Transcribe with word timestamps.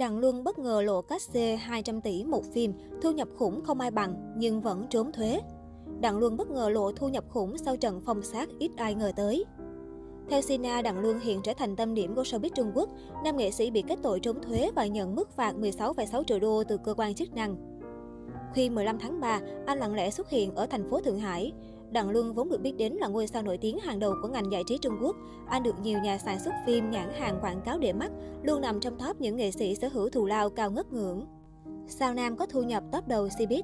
Đặng 0.00 0.18
Luân 0.18 0.44
bất 0.44 0.58
ngờ 0.58 0.82
lộ 0.82 1.02
cách 1.02 1.22
xê 1.22 1.56
200 1.56 2.00
tỷ 2.00 2.24
một 2.24 2.44
phim, 2.52 2.72
thu 3.02 3.12
nhập 3.12 3.28
khủng 3.36 3.64
không 3.64 3.80
ai 3.80 3.90
bằng, 3.90 4.34
nhưng 4.36 4.60
vẫn 4.60 4.86
trốn 4.90 5.12
thuế. 5.12 5.40
Đặng 6.00 6.18
Luân 6.18 6.36
bất 6.36 6.50
ngờ 6.50 6.68
lộ 6.68 6.92
thu 6.92 7.08
nhập 7.08 7.24
khủng 7.28 7.58
sau 7.58 7.76
trận 7.76 8.00
phong 8.06 8.22
sát 8.22 8.48
ít 8.58 8.70
ai 8.76 8.94
ngờ 8.94 9.12
tới. 9.16 9.44
Theo 10.30 10.40
Sina, 10.40 10.82
Đặng 10.82 11.00
Luân 11.00 11.20
hiện 11.20 11.40
trở 11.44 11.52
thành 11.54 11.76
tâm 11.76 11.94
điểm 11.94 12.14
của 12.14 12.22
showbiz 12.22 12.48
Trung 12.54 12.72
Quốc. 12.74 12.88
Nam 13.24 13.36
nghệ 13.36 13.50
sĩ 13.50 13.70
bị 13.70 13.82
kết 13.88 13.98
tội 14.02 14.20
trốn 14.20 14.42
thuế 14.42 14.70
và 14.74 14.86
nhận 14.86 15.14
mức 15.14 15.30
phạt 15.36 15.54
16,6 15.60 16.22
triệu 16.22 16.40
đô 16.40 16.64
từ 16.64 16.76
cơ 16.76 16.94
quan 16.94 17.14
chức 17.14 17.34
năng. 17.34 17.56
Khi 18.54 18.70
15 18.70 18.98
tháng 18.98 19.20
3, 19.20 19.40
anh 19.66 19.78
lặng 19.78 19.94
lẽ 19.94 20.10
xuất 20.10 20.30
hiện 20.30 20.54
ở 20.54 20.66
thành 20.66 20.90
phố 20.90 21.00
Thượng 21.00 21.18
Hải. 21.18 21.52
Đặng 21.92 22.10
Luân 22.10 22.34
vốn 22.34 22.48
được 22.48 22.60
biết 22.60 22.72
đến 22.76 22.92
là 22.92 23.08
ngôi 23.08 23.26
sao 23.26 23.42
nổi 23.42 23.58
tiếng 23.58 23.78
hàng 23.78 23.98
đầu 23.98 24.14
của 24.22 24.28
ngành 24.28 24.52
giải 24.52 24.62
trí 24.66 24.78
Trung 24.78 24.96
Quốc. 25.02 25.16
Anh 25.46 25.62
được 25.62 25.74
nhiều 25.82 25.98
nhà 25.98 26.18
sản 26.18 26.40
xuất 26.40 26.52
phim, 26.66 26.90
nhãn 26.90 27.12
hàng 27.12 27.38
quảng 27.40 27.60
cáo 27.60 27.78
để 27.78 27.92
mắt, 27.92 28.10
luôn 28.42 28.60
nằm 28.60 28.80
trong 28.80 28.98
top 28.98 29.20
những 29.20 29.36
nghệ 29.36 29.50
sĩ 29.50 29.74
sở 29.74 29.88
hữu 29.88 30.08
thù 30.08 30.26
lao 30.26 30.50
cao 30.50 30.70
ngất 30.70 30.92
ngưỡng. 30.92 31.26
Sao 31.88 32.14
Nam 32.14 32.36
có 32.36 32.46
thu 32.46 32.62
nhập 32.62 32.84
top 32.92 33.08
đầu 33.08 33.26
Cbiz. 33.26 33.62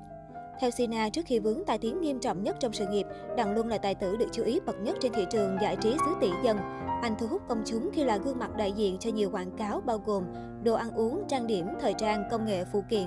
Theo 0.61 0.71
Sina, 0.71 1.09
trước 1.09 1.23
khi 1.27 1.39
vướng 1.39 1.65
tai 1.65 1.79
tiếng 1.79 2.01
nghiêm 2.01 2.21
trọng 2.21 2.43
nhất 2.43 2.57
trong 2.61 2.73
sự 2.73 2.87
nghiệp, 2.87 3.07
Đặng 3.37 3.55
Luân 3.55 3.69
là 3.69 3.79
tài 3.79 3.95
tử 3.95 4.17
được 4.17 4.29
chú 4.33 4.43
ý 4.43 4.61
bậc 4.67 4.77
nhất 4.81 4.97
trên 5.01 5.13
thị 5.13 5.27
trường 5.31 5.57
giải 5.63 5.77
trí 5.77 5.91
xứ 5.91 6.15
tỷ 6.21 6.29
dân. 6.45 6.57
Anh 7.03 7.15
thu 7.19 7.27
hút 7.27 7.43
công 7.49 7.63
chúng 7.67 7.91
khi 7.93 8.05
là 8.05 8.17
gương 8.17 8.39
mặt 8.39 8.57
đại 8.57 8.73
diện 8.73 8.99
cho 8.99 9.11
nhiều 9.11 9.31
quảng 9.31 9.51
cáo 9.57 9.81
bao 9.81 9.99
gồm 9.99 10.25
đồ 10.63 10.75
ăn 10.75 10.91
uống, 10.91 11.23
trang 11.29 11.47
điểm, 11.47 11.67
thời 11.81 11.95
trang, 11.99 12.25
công 12.31 12.47
nghệ, 12.47 12.65
phụ 12.73 12.83
kiện. 12.91 13.07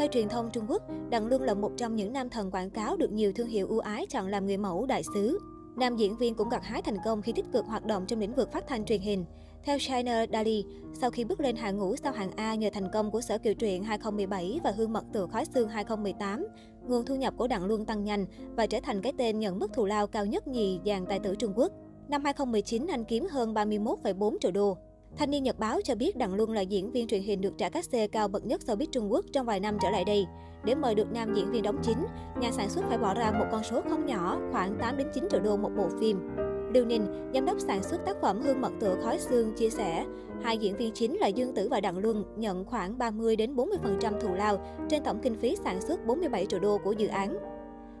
Theo 0.00 0.08
truyền 0.08 0.28
thông 0.28 0.50
Trung 0.50 0.64
Quốc, 0.68 0.82
Đặng 1.10 1.26
Luân 1.26 1.42
là 1.42 1.54
một 1.54 1.72
trong 1.76 1.96
những 1.96 2.12
nam 2.12 2.28
thần 2.30 2.50
quảng 2.50 2.70
cáo 2.70 2.96
được 2.96 3.12
nhiều 3.12 3.32
thương 3.32 3.46
hiệu 3.46 3.66
ưu 3.68 3.78
ái 3.78 4.06
chọn 4.10 4.28
làm 4.28 4.46
người 4.46 4.56
mẫu 4.56 4.86
đại 4.86 5.02
sứ. 5.14 5.38
Nam 5.76 5.96
diễn 5.96 6.16
viên 6.16 6.34
cũng 6.34 6.48
gặt 6.48 6.64
hái 6.64 6.82
thành 6.82 6.96
công 7.04 7.22
khi 7.22 7.32
tích 7.32 7.44
cực 7.52 7.66
hoạt 7.66 7.86
động 7.86 8.06
trong 8.06 8.20
lĩnh 8.20 8.34
vực 8.34 8.52
phát 8.52 8.64
thanh 8.68 8.84
truyền 8.84 9.00
hình. 9.00 9.24
Theo 9.64 9.78
China 9.78 10.26
Daily, 10.32 10.64
sau 11.00 11.10
khi 11.10 11.24
bước 11.24 11.40
lên 11.40 11.56
hàng 11.56 11.78
ngũ 11.78 11.96
sau 11.96 12.12
hạng 12.12 12.30
A 12.36 12.54
nhờ 12.54 12.70
thành 12.72 12.88
công 12.92 13.10
của 13.10 13.20
Sở 13.20 13.38
Kiều 13.38 13.54
Truyện 13.54 13.84
2017 13.84 14.60
và 14.64 14.70
Hương 14.70 14.92
Mật 14.92 15.04
Tựa 15.12 15.26
Khói 15.26 15.44
Xương 15.44 15.68
2018, 15.68 16.46
nguồn 16.86 17.04
thu 17.04 17.14
nhập 17.14 17.34
của 17.36 17.46
Đặng 17.46 17.64
Luân 17.64 17.84
tăng 17.84 18.04
nhanh 18.04 18.26
và 18.56 18.66
trở 18.66 18.78
thành 18.82 19.02
cái 19.02 19.12
tên 19.18 19.38
nhận 19.38 19.58
mức 19.58 19.72
thù 19.72 19.86
lao 19.86 20.06
cao 20.06 20.26
nhất 20.26 20.48
nhì 20.48 20.80
dàn 20.86 21.06
tài 21.06 21.18
tử 21.18 21.34
Trung 21.34 21.52
Quốc. 21.56 21.72
Năm 22.08 22.24
2019, 22.24 22.86
anh 22.86 23.04
kiếm 23.04 23.26
hơn 23.30 23.54
31,4 23.54 24.36
triệu 24.40 24.50
đô. 24.50 24.76
Thanh 25.16 25.30
niên 25.30 25.42
Nhật 25.42 25.58
Báo 25.58 25.80
cho 25.84 25.94
biết 25.94 26.16
Đặng 26.16 26.34
Luân 26.34 26.50
là 26.50 26.60
diễn 26.60 26.90
viên 26.90 27.06
truyền 27.06 27.22
hình 27.22 27.40
được 27.40 27.58
trả 27.58 27.68
cát 27.68 27.84
xê 27.84 28.06
cao 28.06 28.28
bậc 28.28 28.46
nhất 28.46 28.60
showbiz 28.66 28.86
Trung 28.92 29.12
Quốc 29.12 29.24
trong 29.32 29.46
vài 29.46 29.60
năm 29.60 29.78
trở 29.82 29.90
lại 29.90 30.04
đây. 30.04 30.26
Để 30.64 30.74
mời 30.74 30.94
được 30.94 31.12
nam 31.12 31.34
diễn 31.34 31.50
viên 31.50 31.62
đóng 31.62 31.78
chính, 31.82 32.06
nhà 32.40 32.52
sản 32.52 32.70
xuất 32.70 32.84
phải 32.88 32.98
bỏ 32.98 33.14
ra 33.14 33.30
một 33.30 33.44
con 33.50 33.64
số 33.64 33.80
không 33.90 34.06
nhỏ, 34.06 34.40
khoảng 34.52 34.76
8 34.80 34.96
đến 34.96 35.06
9 35.14 35.28
triệu 35.30 35.40
đô 35.40 35.56
một 35.56 35.70
bộ 35.76 35.88
phim. 36.00 36.30
Lưu 36.74 36.84
Ninh, 36.84 37.30
giám 37.34 37.46
đốc 37.46 37.60
sản 37.60 37.82
xuất 37.82 38.06
tác 38.06 38.16
phẩm 38.22 38.40
Hương 38.40 38.60
mật 38.60 38.72
tựa 38.80 38.96
khói 39.02 39.18
xương 39.18 39.52
chia 39.56 39.70
sẻ, 39.70 40.06
hai 40.42 40.58
diễn 40.58 40.76
viên 40.76 40.92
chính 40.92 41.16
là 41.16 41.26
Dương 41.26 41.54
Tử 41.54 41.68
và 41.70 41.80
Đặng 41.80 41.98
Luân 41.98 42.24
nhận 42.36 42.64
khoảng 42.64 42.98
30 42.98 43.36
đến 43.36 43.56
40% 43.56 44.20
thù 44.20 44.34
lao 44.34 44.58
trên 44.88 45.02
tổng 45.02 45.20
kinh 45.22 45.34
phí 45.34 45.56
sản 45.64 45.80
xuất 45.80 46.06
47 46.06 46.46
triệu 46.46 46.60
đô 46.60 46.78
của 46.78 46.92
dự 46.92 47.06
án. 47.06 47.38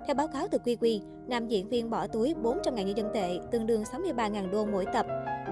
Theo 0.06 0.14
báo 0.14 0.28
cáo 0.28 0.46
từ 0.50 0.58
QQ, 0.64 1.00
nam 1.28 1.48
diễn 1.48 1.68
viên 1.68 1.90
bỏ 1.90 2.06
túi 2.06 2.34
400.000 2.42 2.72
nhân 2.72 2.96
dân 2.96 3.10
tệ, 3.14 3.38
tương 3.50 3.66
đương 3.66 3.82
63.000 3.82 4.50
đô 4.50 4.64
mỗi 4.64 4.84
tập. 4.92 5.06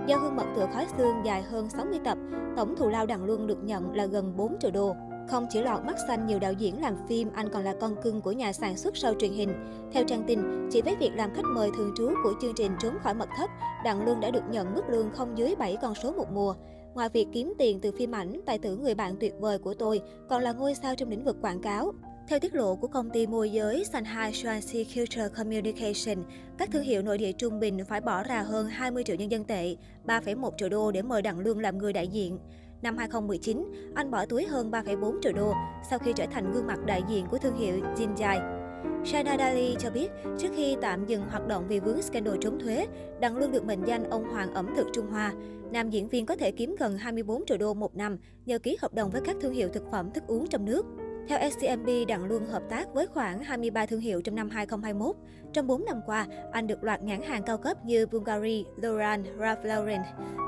Do 0.06 0.16
hương 0.16 0.36
mật 0.36 0.46
tựa 0.56 0.66
khói 0.72 0.86
xương 0.98 1.16
dài 1.24 1.42
hơn 1.42 1.70
60 1.70 2.00
tập, 2.04 2.18
tổng 2.56 2.76
thù 2.76 2.88
lao 2.88 3.06
Đặng 3.06 3.24
Luân 3.24 3.46
được 3.46 3.64
nhận 3.64 3.94
là 3.94 4.06
gần 4.06 4.36
4 4.36 4.58
triệu 4.60 4.70
đô. 4.70 4.94
Không 5.28 5.46
chỉ 5.50 5.62
lọt 5.62 5.84
mắt 5.84 5.96
xanh 6.06 6.26
nhiều 6.26 6.38
đạo 6.38 6.52
diễn 6.52 6.80
làm 6.80 6.96
phim, 7.08 7.28
anh 7.34 7.48
còn 7.48 7.64
là 7.64 7.74
con 7.80 7.96
cưng 8.02 8.20
của 8.20 8.32
nhà 8.32 8.52
sản 8.52 8.76
xuất 8.76 8.96
sau 8.96 9.14
truyền 9.18 9.32
hình. 9.32 9.52
Theo 9.92 10.04
trang 10.04 10.24
tin, 10.26 10.68
chỉ 10.70 10.82
với 10.82 10.96
việc 10.96 11.10
làm 11.14 11.34
khách 11.34 11.44
mời 11.54 11.70
thường 11.76 11.92
trú 11.96 12.10
của 12.24 12.32
chương 12.42 12.54
trình 12.56 12.72
Trốn 12.80 12.94
khỏi 13.02 13.14
mật 13.14 13.28
thất, 13.36 13.50
Đặng 13.84 14.04
Luân 14.04 14.20
đã 14.20 14.30
được 14.30 14.42
nhận 14.50 14.74
mức 14.74 14.82
lương 14.88 15.10
không 15.10 15.38
dưới 15.38 15.54
7 15.58 15.76
con 15.82 15.94
số 15.94 16.12
một 16.12 16.26
mùa. 16.32 16.54
Ngoài 16.94 17.08
việc 17.08 17.28
kiếm 17.32 17.54
tiền 17.58 17.80
từ 17.80 17.92
phim 17.92 18.14
ảnh, 18.14 18.40
tài 18.46 18.58
tử 18.58 18.76
người 18.76 18.94
bạn 18.94 19.16
tuyệt 19.20 19.34
vời 19.38 19.58
của 19.58 19.74
tôi 19.74 20.00
còn 20.28 20.42
là 20.42 20.52
ngôi 20.52 20.74
sao 20.74 20.94
trong 20.94 21.08
lĩnh 21.08 21.24
vực 21.24 21.36
quảng 21.42 21.60
cáo. 21.60 21.92
Theo 22.28 22.38
tiết 22.38 22.54
lộ 22.54 22.76
của 22.76 22.86
công 22.86 23.10
ty 23.10 23.26
môi 23.26 23.50
giới 23.50 23.84
Shanghai 23.84 24.32
Shanxi 24.32 24.84
Culture 24.84 25.28
Communication, 25.28 26.24
các 26.58 26.68
thương 26.72 26.82
hiệu 26.82 27.02
nội 27.02 27.18
địa 27.18 27.32
trung 27.32 27.60
bình 27.60 27.78
phải 27.88 28.00
bỏ 28.00 28.22
ra 28.22 28.42
hơn 28.42 28.66
20 28.66 29.04
triệu 29.04 29.16
nhân 29.16 29.30
dân 29.30 29.44
tệ, 29.44 29.76
3,1 30.06 30.50
triệu 30.58 30.68
đô 30.68 30.90
để 30.90 31.02
mời 31.02 31.22
Đặng 31.22 31.38
lương 31.38 31.60
làm 31.60 31.78
người 31.78 31.92
đại 31.92 32.08
diện. 32.08 32.38
Năm 32.82 32.96
2019, 32.96 33.72
anh 33.94 34.10
bỏ 34.10 34.26
túi 34.26 34.46
hơn 34.46 34.70
3,4 34.70 35.20
triệu 35.22 35.32
đô 35.32 35.52
sau 35.90 35.98
khi 35.98 36.12
trở 36.16 36.26
thành 36.26 36.52
gương 36.52 36.66
mặt 36.66 36.78
đại 36.86 37.02
diện 37.08 37.26
của 37.30 37.38
thương 37.38 37.56
hiệu 37.56 37.80
Jinjai. 37.96 38.58
Shaina 39.04 39.36
Dali 39.38 39.76
cho 39.78 39.90
biết, 39.90 40.08
trước 40.38 40.48
khi 40.56 40.76
tạm 40.80 41.06
dừng 41.06 41.22
hoạt 41.30 41.46
động 41.46 41.64
vì 41.68 41.80
vướng 41.80 42.02
scandal 42.02 42.36
trốn 42.40 42.58
thuế, 42.58 42.86
Đặng 43.20 43.36
lương 43.36 43.52
được 43.52 43.64
mệnh 43.64 43.84
danh 43.86 44.10
ông 44.10 44.24
hoàng 44.24 44.54
ẩm 44.54 44.74
thực 44.76 44.86
Trung 44.92 45.06
Hoa. 45.06 45.32
Nam 45.72 45.90
diễn 45.90 46.08
viên 46.08 46.26
có 46.26 46.36
thể 46.36 46.50
kiếm 46.50 46.76
gần 46.78 46.98
24 46.98 47.46
triệu 47.46 47.58
đô 47.58 47.74
một 47.74 47.96
năm 47.96 48.18
nhờ 48.46 48.58
ký 48.58 48.76
hợp 48.80 48.94
đồng 48.94 49.10
với 49.10 49.20
các 49.24 49.36
thương 49.40 49.52
hiệu 49.52 49.68
thực 49.68 49.90
phẩm 49.90 50.10
thức 50.14 50.24
uống 50.26 50.46
trong 50.46 50.64
nước. 50.64 50.86
Theo 51.28 51.50
SCMP, 51.50 52.08
Đặng 52.08 52.24
Luân 52.24 52.46
hợp 52.46 52.62
tác 52.70 52.94
với 52.94 53.06
khoảng 53.06 53.42
23 53.42 53.86
thương 53.86 54.00
hiệu 54.00 54.20
trong 54.20 54.34
năm 54.34 54.50
2021. 54.50 55.16
Trong 55.52 55.66
4 55.66 55.84
năm 55.84 56.00
qua, 56.06 56.26
anh 56.52 56.66
được 56.66 56.84
loạt 56.84 57.02
nhãn 57.02 57.22
hàng 57.22 57.42
cao 57.42 57.58
cấp 57.58 57.84
như 57.84 58.06
Bulgari, 58.06 58.64
Laurent, 58.76 59.26
Ralph 59.40 59.64
Lauren, 59.64 60.00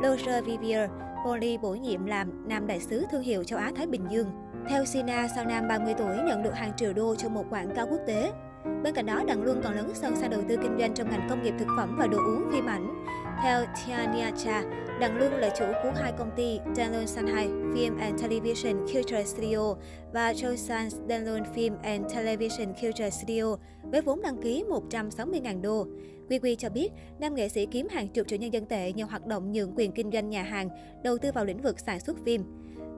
Loewe 0.02 0.42
Vivier, 0.42 0.90
Polly 1.26 1.58
bổ 1.58 1.74
nhiệm 1.74 2.06
làm 2.06 2.48
Nam 2.48 2.66
Đại 2.66 2.80
sứ 2.80 3.04
thương 3.10 3.22
hiệu 3.22 3.44
châu 3.44 3.58
Á-Thái 3.58 3.86
Bình 3.86 4.06
Dương. 4.10 4.26
Theo 4.68 4.84
Sina, 4.84 5.28
sau 5.34 5.44
Nam 5.44 5.68
30 5.68 5.94
tuổi 5.98 6.16
nhận 6.26 6.42
được 6.42 6.54
hàng 6.54 6.72
triệu 6.76 6.92
đô 6.92 7.14
cho 7.14 7.28
một 7.28 7.44
quảng 7.50 7.74
cáo 7.76 7.86
quốc 7.86 8.00
tế. 8.06 8.32
Bên 8.64 8.94
cạnh 8.94 9.06
đó, 9.06 9.24
Đặng 9.26 9.42
Luân 9.42 9.60
còn 9.64 9.74
lớn 9.74 9.90
sân 9.94 10.16
sang 10.16 10.30
đầu 10.30 10.40
tư 10.48 10.56
kinh 10.62 10.76
doanh 10.78 10.94
trong 10.94 11.10
ngành 11.10 11.26
công 11.30 11.42
nghiệp 11.42 11.54
thực 11.58 11.68
phẩm 11.76 11.96
và 11.98 12.06
đồ 12.06 12.18
uống 12.18 12.52
phim 12.52 12.66
ảnh. 12.66 13.04
Theo 13.42 13.64
Tiania 13.86 14.30
Cha, 14.44 14.62
Đặng 15.00 15.18
Luân 15.18 15.32
là 15.32 15.54
chủ 15.58 15.64
của 15.82 15.92
hai 15.96 16.12
công 16.18 16.30
ty 16.36 16.58
Danlun 16.76 17.06
Shanghai 17.06 17.48
Film 17.48 17.98
and 17.98 18.22
Television 18.22 18.86
Culture 18.92 19.24
Studio 19.24 19.74
và 20.12 20.34
Chosun 20.34 21.08
Danlun 21.08 21.42
Film 21.54 21.76
and 21.82 22.14
Television 22.14 22.74
Culture 22.82 23.10
Studio 23.10 23.56
với 23.82 24.00
vốn 24.00 24.22
đăng 24.22 24.42
ký 24.42 24.64
160.000 24.90 25.60
đô. 25.62 25.86
Quy 26.28 26.38
Quy 26.38 26.56
cho 26.56 26.68
biết, 26.68 26.92
nam 27.18 27.34
nghệ 27.34 27.48
sĩ 27.48 27.66
kiếm 27.66 27.88
hàng 27.90 28.08
chục 28.08 28.26
triệu 28.28 28.38
nhân 28.38 28.52
dân 28.52 28.66
tệ 28.66 28.92
nhờ 28.92 29.04
hoạt 29.04 29.26
động 29.26 29.52
nhượng 29.52 29.72
quyền 29.76 29.92
kinh 29.92 30.10
doanh 30.12 30.30
nhà 30.30 30.42
hàng, 30.42 30.68
đầu 31.04 31.18
tư 31.18 31.30
vào 31.34 31.44
lĩnh 31.44 31.62
vực 31.62 31.80
sản 31.80 32.00
xuất 32.00 32.16
phim. 32.24 32.44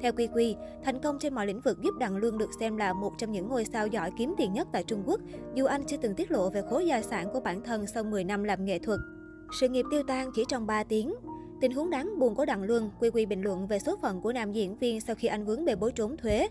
Theo 0.01 0.13
Quy 0.13 0.27
Quy, 0.27 0.57
thành 0.85 0.99
công 0.99 1.19
trên 1.19 1.35
mọi 1.35 1.47
lĩnh 1.47 1.61
vực 1.61 1.79
giúp 1.83 1.95
Đặng 1.99 2.17
Luân 2.17 2.39
được 2.39 2.51
xem 2.61 2.77
là 2.77 2.93
một 2.93 3.13
trong 3.19 3.33
những 3.33 3.49
ngôi 3.49 3.65
sao 3.65 3.87
giỏi 3.87 4.11
kiếm 4.19 4.35
tiền 4.39 4.53
nhất 4.53 4.69
tại 4.73 4.85
Trung 4.85 5.03
Quốc, 5.07 5.21
dù 5.55 5.65
anh 5.65 5.85
chưa 5.87 5.97
từng 5.97 6.15
tiết 6.15 6.31
lộ 6.31 6.51
về 6.51 6.63
khối 6.71 6.87
gia 6.87 7.03
sản 7.03 7.29
của 7.33 7.41
bản 7.41 7.63
thân 7.63 7.87
sau 7.87 8.05
10 8.05 8.25
năm 8.25 8.45
làm 8.45 8.65
nghệ 8.65 8.79
thuật. 8.79 8.99
Sự 9.61 9.69
nghiệp 9.69 9.85
tiêu 9.91 10.03
tan 10.09 10.31
chỉ 10.35 10.45
trong 10.49 10.67
3 10.67 10.85
tiếng. 10.85 11.15
Tình 11.61 11.73
huống 11.73 11.91
đáng 11.91 12.19
buồn 12.19 12.35
của 12.35 12.45
Đặng 12.45 12.63
Luân, 12.63 12.91
Quy 13.01 13.11
Quy 13.11 13.27
bình 13.27 13.43
luận 13.43 13.67
về 13.67 13.79
số 13.79 13.97
phận 14.03 14.21
của 14.21 14.33
nam 14.33 14.53
diễn 14.53 14.77
viên 14.77 15.01
sau 15.01 15.17
khi 15.17 15.29
anh 15.29 15.45
vướng 15.45 15.65
bê 15.65 15.75
bối 15.75 15.93
trốn 15.93 16.17
thuế. 16.17 16.49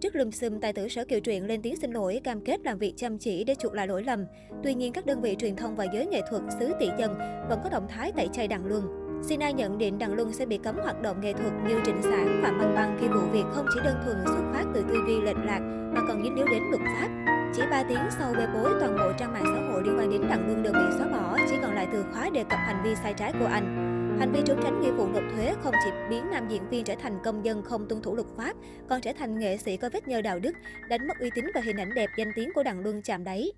Trước 0.00 0.16
lùm 0.16 0.30
xùm, 0.30 0.60
tài 0.60 0.72
tử 0.72 0.88
Sở 0.88 1.04
Kiều 1.04 1.20
Truyện 1.20 1.46
lên 1.46 1.62
tiếng 1.62 1.76
xin 1.76 1.92
lỗi, 1.92 2.20
cam 2.24 2.44
kết 2.44 2.60
làm 2.64 2.78
việc 2.78 2.94
chăm 2.96 3.18
chỉ 3.18 3.44
để 3.44 3.54
chuộc 3.54 3.74
lại 3.74 3.86
lỗi 3.86 4.02
lầm. 4.02 4.24
Tuy 4.62 4.74
nhiên, 4.74 4.92
các 4.92 5.06
đơn 5.06 5.20
vị 5.20 5.36
truyền 5.38 5.56
thông 5.56 5.76
và 5.76 5.86
giới 5.92 6.06
nghệ 6.06 6.20
thuật 6.30 6.42
xứ 6.60 6.72
tỷ 6.80 6.86
dân 6.98 7.18
vẫn 7.48 7.60
có 7.64 7.70
động 7.70 7.86
thái 7.88 8.12
tẩy 8.12 8.28
chay 8.32 8.48
Đặng 8.48 8.66
Luân. 8.66 9.01
Sina 9.22 9.50
nhận 9.50 9.78
định 9.78 9.98
Đặng 9.98 10.14
Luân 10.14 10.32
sẽ 10.32 10.46
bị 10.46 10.58
cấm 10.58 10.76
hoạt 10.76 11.02
động 11.02 11.20
nghệ 11.20 11.32
thuật 11.32 11.52
như 11.68 11.80
trịnh 11.86 12.02
sản 12.02 12.40
và 12.42 12.50
băng 12.50 12.74
băng 12.74 12.98
khi 13.00 13.08
vụ 13.08 13.20
việc 13.32 13.44
không 13.52 13.66
chỉ 13.74 13.80
đơn 13.84 13.96
thuần 14.04 14.16
xuất 14.26 14.42
phát 14.52 14.64
từ 14.74 14.84
tư 14.88 14.94
duy 15.06 15.20
lệch 15.20 15.36
lạc 15.44 15.60
mà 15.94 16.00
còn 16.08 16.22
dính 16.22 16.34
líu 16.34 16.46
đến 16.46 16.62
luật 16.70 16.82
pháp. 16.84 17.08
Chỉ 17.54 17.62
3 17.70 17.82
tiếng 17.88 17.98
sau 18.18 18.32
bê 18.38 18.46
bối, 18.54 18.70
toàn 18.80 18.96
bộ 18.96 19.12
trang 19.18 19.32
mạng 19.32 19.44
xã 19.44 19.72
hội 19.72 19.82
liên 19.84 19.98
quan 19.98 20.10
đến 20.10 20.20
Đặng 20.28 20.46
Luân 20.46 20.62
đều 20.62 20.72
bị 20.72 20.98
xóa 20.98 21.08
bỏ, 21.08 21.36
chỉ 21.50 21.56
còn 21.62 21.74
lại 21.74 21.88
từ 21.92 22.04
khóa 22.12 22.30
đề 22.30 22.44
cập 22.44 22.58
hành 22.58 22.82
vi 22.84 22.94
sai 23.02 23.14
trái 23.14 23.32
của 23.40 23.46
anh. 23.46 23.92
Hành 24.20 24.32
vi 24.32 24.40
trốn 24.46 24.60
tránh 24.62 24.80
nghĩa 24.80 24.92
vụ 24.92 25.08
nộp 25.08 25.22
thuế 25.34 25.54
không 25.62 25.74
chỉ 25.84 25.90
biến 26.10 26.30
nam 26.30 26.48
diễn 26.48 26.68
viên 26.68 26.84
trở 26.84 26.94
thành 27.02 27.18
công 27.24 27.44
dân 27.44 27.62
không 27.62 27.88
tuân 27.88 28.02
thủ 28.02 28.14
luật 28.14 28.28
pháp, 28.36 28.52
còn 28.88 29.00
trở 29.00 29.12
thành 29.18 29.38
nghệ 29.38 29.56
sĩ 29.56 29.76
có 29.76 29.90
vết 29.92 30.08
nhơ 30.08 30.22
đạo 30.22 30.38
đức, 30.38 30.52
đánh 30.88 31.08
mất 31.08 31.18
uy 31.20 31.30
tín 31.34 31.44
và 31.54 31.60
hình 31.60 31.76
ảnh 31.76 31.94
đẹp 31.94 32.10
danh 32.18 32.28
tiếng 32.36 32.50
của 32.54 32.62
Đặng 32.62 32.80
Luân 32.80 33.02
chạm 33.02 33.24
đáy. 33.24 33.52